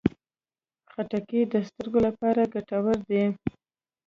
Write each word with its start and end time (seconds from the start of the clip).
خټکی 0.91 1.41
د 1.51 1.53
سترګو 1.67 1.99
لپاره 2.07 2.41
ګټور 2.53 2.97
دی. 3.09 3.23